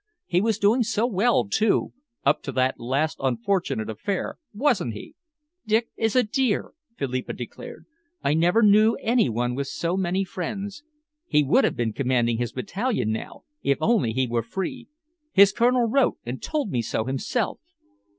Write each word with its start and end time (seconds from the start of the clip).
He 0.25 0.41
was 0.41 0.57
doing 0.57 0.81
so 0.81 1.05
well, 1.05 1.47
too, 1.47 1.93
up 2.25 2.41
to 2.41 2.51
that 2.53 2.79
last 2.79 3.17
unfortunate 3.21 3.87
affair, 3.87 4.39
wasn't 4.51 4.93
he?" 4.95 5.13
"Dick 5.67 5.89
is 5.95 6.15
a 6.15 6.23
dear," 6.23 6.71
Philippa 6.97 7.33
declared. 7.33 7.85
"I 8.23 8.33
never 8.33 8.63
knew 8.63 8.95
any 8.95 9.29
one 9.29 9.53
with 9.53 9.67
so 9.67 9.95
many 9.95 10.23
friends. 10.23 10.81
He 11.27 11.43
would 11.43 11.65
have 11.65 11.75
been 11.75 11.93
commanding 11.93 12.39
his 12.39 12.51
battalion 12.51 13.11
now, 13.11 13.43
if 13.61 13.77
only 13.79 14.11
he 14.11 14.25
were 14.27 14.41
free. 14.41 14.87
His 15.33 15.51
colonel 15.53 15.83
wrote 15.87 16.17
and 16.25 16.41
told 16.41 16.71
me 16.71 16.81
so 16.81 17.05
himself." 17.05 17.59